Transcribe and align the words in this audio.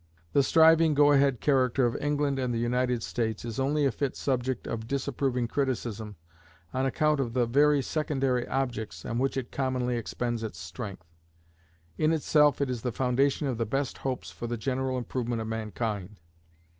The 0.33 0.41
striving, 0.41 0.95
go 0.95 1.11
ahead 1.11 1.41
character 1.41 1.85
of 1.85 1.95
England 1.97 2.39
and 2.39 2.51
the 2.51 2.57
United 2.57 3.03
States 3.03 3.45
is 3.45 3.59
only 3.59 3.85
a 3.85 3.91
fit 3.91 4.15
subject 4.15 4.65
of 4.65 4.87
disapproving 4.87 5.47
criticism 5.47 6.15
on 6.73 6.87
account 6.87 7.19
of 7.19 7.33
the 7.35 7.45
very 7.45 7.83
secondary 7.83 8.47
objects 8.47 9.05
on 9.05 9.19
which 9.19 9.37
it 9.37 9.51
commonly 9.51 9.97
expends 9.97 10.41
its 10.41 10.57
strength. 10.57 11.05
In 11.99 12.11
itself 12.13 12.61
it 12.61 12.69
is 12.71 12.81
the 12.81 12.91
foundation 12.91 13.45
of 13.45 13.59
the 13.59 13.65
best 13.67 13.99
hopes 13.99 14.31
for 14.31 14.47
the 14.47 14.57
general 14.57 14.97
improvement 14.97 15.39
of 15.39 15.47
mankind. 15.47 16.19